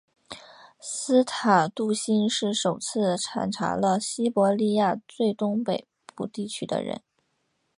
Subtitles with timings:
[0.79, 5.85] 斯塔杜欣是首次探查了西伯利亚最东北
[6.15, 7.03] 部地区的人。